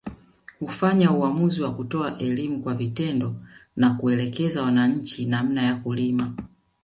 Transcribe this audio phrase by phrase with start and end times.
[0.59, 3.35] Hufanya uamuzi wa kutoa elimu kwa vitendo
[3.75, 6.33] na kuelekeza wananchi namna ya kulima